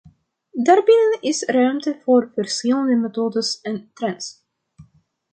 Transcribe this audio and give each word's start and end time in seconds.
Daarbinnen 0.63 1.21
is 1.21 1.43
ruimte 1.45 1.99
voor 2.03 2.31
verschillende 2.35 2.95
methodes 2.95 3.61
en 3.61 3.91
trends. 3.93 4.33